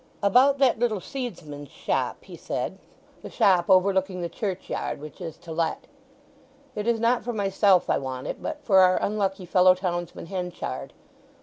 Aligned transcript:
"About 0.23 0.57
that 0.57 0.79
little 0.79 0.99
seedsman's 0.99 1.69
shop," 1.69 2.23
he 2.23 2.35
said, 2.35 2.79
"the 3.21 3.29
shop 3.29 3.69
overlooking 3.69 4.21
the 4.23 4.29
churchyard, 4.29 4.99
which 4.99 5.21
is 5.21 5.37
to 5.37 5.51
let. 5.51 5.85
It 6.75 6.87
is 6.87 6.99
not 6.99 7.23
for 7.23 7.33
myself 7.33 7.87
I 7.87 7.99
want 7.99 8.25
it, 8.25 8.41
but 8.41 8.63
for 8.63 8.79
our 8.79 8.97
unlucky 8.99 9.45
fellow 9.45 9.75
townsman 9.75 10.25
Henchard. 10.25 10.93